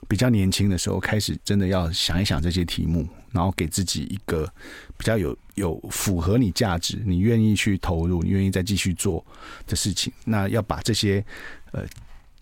[0.08, 4.50] 比较年轻的时候开始，真的要想一想这些题目，然后给自己一个
[4.98, 9.26] 比较有有符合你价值、你愿意去投入、你愿意再继续做
[9.66, 10.14] 的事情。
[10.24, 11.24] 那要把这些
[11.72, 11.84] 呃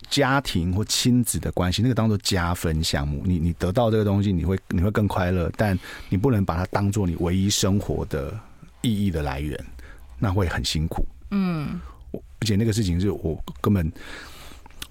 [0.08, 3.22] 家庭或亲子的关系，那个当做加分项目。
[3.24, 5.78] 你你得到这个东西，你会你会更快乐，但
[6.08, 8.32] 你不能把它当做你唯一生活的
[8.82, 9.58] 意义的来源，
[10.18, 11.04] 那会很辛苦。
[11.30, 11.80] 嗯，
[12.12, 13.92] 而且那个事情是我根本。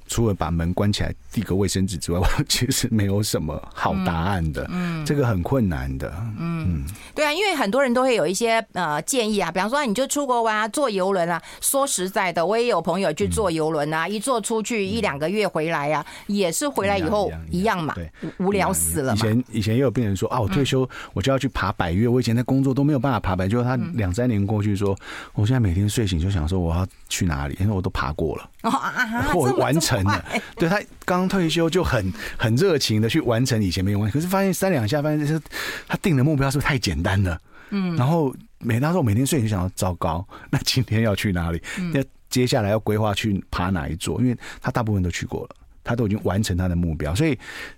[0.08, 4.68] 除了把门关起来递个卫生纸之外， 我其实没有什么好答案的。
[4.72, 6.14] 嗯，这个很困难的。
[6.40, 11.42] 嗯，对啊，因为很多人都会有一些呃建议啊，比方说你就出国玩啊，坐游轮啊。
[11.60, 19.14] 说实在的，我也有朋友去坐游轮啊，一坐出去一两个月回来呀，也是回来以后一样嘛，对，无聊死了。
[19.14, 24.96] 以前以前也有病人说啊，我退休我就要去爬百岳，我以前在工作都没有办法爬百岳，结果他两三年过去说，
[25.34, 28.50] 我现在每天睡醒就想说我要去哪里，因为我都爬过了，
[29.34, 29.95] 我完成。
[30.58, 35.40] 对，他刚退休就很很热情的去完成以前没有完成，可是发现三两下发现就是
[35.88, 37.40] 他定的目标是不是太简单了？
[37.70, 41.62] 嗯，然后每当说我每天睡醒就想到糟糕，那今天要去哪里？
[41.94, 44.20] 那接下来要规划去爬哪一座？
[44.22, 47.38] 因为他大部分都去过了，他都已经完成他的目标，所以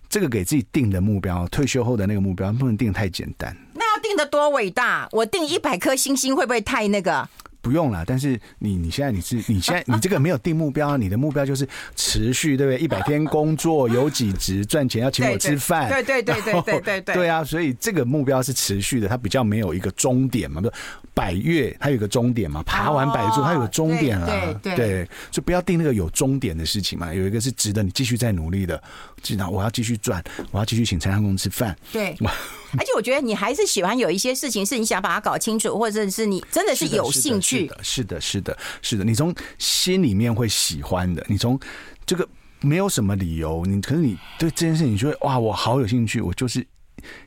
[0.10, 3.56] 这个给自己定的目标，退休后的那个目标不能定太简单。
[3.74, 5.08] 那要定的多伟大？
[5.12, 7.28] 我定一百颗星星会不会太那个？
[7.62, 12.80] 不用了，但是你你现在你是你现在你这个没有定目标，你的目标就是持续，对不对？
[12.80, 20.74] 一百天工作有几职赚钱要请我吃饭，对对对对对对对， 对啊，所以这个目标是持续的，它比较没有一个终点嘛，不是
[21.14, 28.82] 百岳它有一个终点嘛，爬完百座它有个终点啊，对对，就不要定那个有终点的事情嘛，有一个是值得你继续再努力的，
[29.22, 32.16] 知道我要继续赚，我要继续请陈相公吃饭，对。
[32.74, 37.72] 而且我觉得你还是喜欢有一些事情是你想把它搞清楚，或者是你真的是有兴趣。
[37.82, 41.26] 是的，是的，是的，你从心里面会喜欢的。
[41.30, 41.60] 你从
[42.06, 42.28] 这个
[42.62, 46.66] 没有什么理由，你可是你对这件事情，你就会哇，我好有兴趣，我就是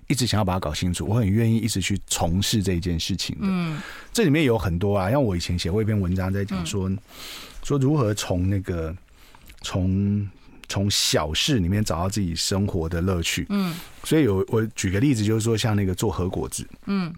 [0.09, 3.47] 一直想要把它搞清楚，我很愿意一直去从事这一件事情的。
[3.47, 3.81] 嗯，
[4.13, 6.91] 这里面有很多啊，像我以前写过一篇文章在讲说，
[7.63, 8.95] 说如何从那个
[9.63, 10.29] 从。
[10.71, 17.13] 从小事里面找到自己生活的乐趣，嗯，所以有我举个例子，就是说像那个做和果子，嗯，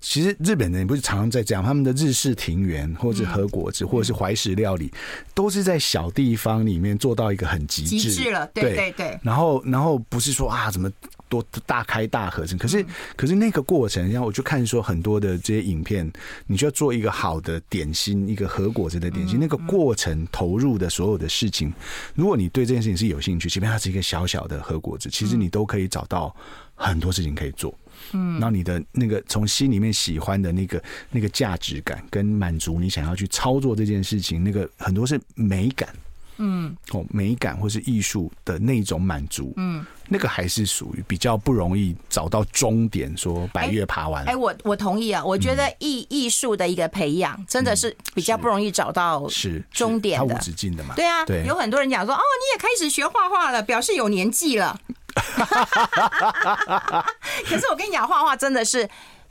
[0.00, 4.92] 其实日本人不是常常在讲他们的日式庭园，或者和果子，或者是怀石料理，
[5.32, 8.74] 都是在小地方里面做到一个很极致，极致了，对。
[8.74, 9.20] 对对。
[9.22, 10.90] 然后，然后不是说啊，怎么？
[11.32, 12.84] 多大开大合成，可是
[13.16, 16.10] 可是那个过程，然后我就看说很多的这些影片，
[16.46, 21.72] 你就要做一个好的点心，一个和果子的点心，那个过程投入的所有的事情，
[22.14, 26.36] 如果你对这件事情是有兴趣，即便它是一个小小的和果子，其实你都可以找到
[26.74, 27.74] 很多事情可以做。
[28.12, 35.88] 嗯，然后你的那个从心里面喜欢的那个那个价值感跟满足，你想要去操作这件事情，那个很多是美感。
[36.38, 44.22] 嗯，哦，美感或是艺术的那种满足，嗯，那个还是属于比较不容易找到终点，说白月爬完。
[44.26, 50.94] 哎，我我同意啊，我觉得艺艺术的一个培养真的是比较不容易找到是终点的，它无止境的嘛。
[50.94, 54.78] 对啊，对，有很多人讲说，哦，你也开始学画画了，表示有年纪了。
[57.48, 58.86] 可是我跟你讲，画画真的是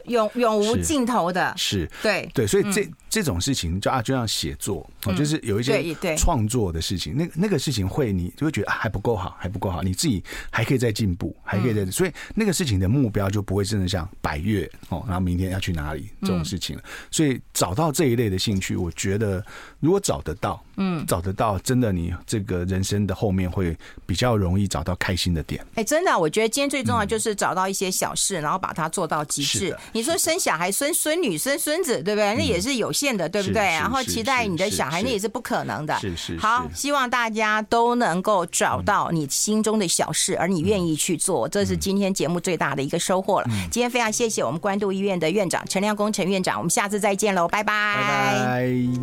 [0.05, 2.89] 永永无尽头的，是，对对，所以这。
[3.11, 16.83] 这种事情就啊，就像写作哦，就是有一些创作的事情，那那个事情会你就会觉得还不够好，还不够好，你自己还可以再进步，还可以再，所以那个事情的目标就不会真的像百月哦，然后明天要去哪里这种事情了。
[17.11, 19.45] 所以找到这一类的兴趣，我觉得
[19.81, 25.61] 如果找得到，嗯，找得到，真的你这个人生的后面会比较容易找到开心的点。
[25.75, 29.75] 哎，真的，我觉得今天最重要就是找到一些小事，然后把它做到极致。
[29.91, 32.35] 你说生小孩、生孙女、生孙子，对不对？
[32.35, 32.89] 那也是有。
[33.01, 33.63] 见的对不对？
[33.63, 35.97] 然后期待你的小孩，那也是不可能的。
[35.99, 36.37] 是是。
[36.37, 43.47] 好，希望大家都能够找到你心中的小事，而你愿意去做，这是今天节目最大的一个收获了。
[43.71, 47.95] 今天非常谢谢我们关渡医院的院长陈亮恭陈院长，我们下次再见喽，拜拜。
[47.97, 49.01] 拜拜。